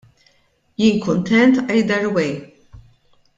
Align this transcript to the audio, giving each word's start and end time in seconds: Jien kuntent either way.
Jien 0.79 0.97
kuntent 0.99 1.69
either 1.69 2.09
way. 2.09 2.55